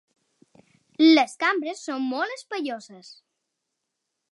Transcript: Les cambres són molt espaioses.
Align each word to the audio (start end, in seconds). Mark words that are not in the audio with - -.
Les 1.19 1.35
cambres 1.43 1.83
són 1.89 2.09
molt 2.15 2.35
espaioses. 2.39 3.13